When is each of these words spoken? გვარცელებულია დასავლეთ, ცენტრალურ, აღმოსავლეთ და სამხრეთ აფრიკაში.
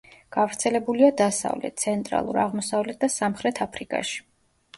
გვარცელებულია 0.35 1.09
დასავლეთ, 1.21 1.75
ცენტრალურ, 1.83 2.41
აღმოსავლეთ 2.45 2.99
და 3.05 3.11
სამხრეთ 3.19 3.63
აფრიკაში. 3.69 4.21